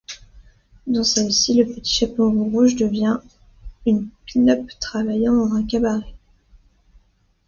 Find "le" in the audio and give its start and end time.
1.53-1.63